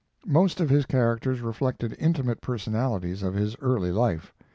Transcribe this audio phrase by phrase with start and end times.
[0.25, 4.33] Most of his characters reflected intimate personalities of his early life.